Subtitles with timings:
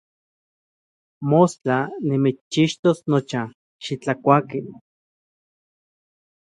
[1.33, 3.43] Mostla nimitschixtos nocha,
[3.83, 4.59] xitlakuaki.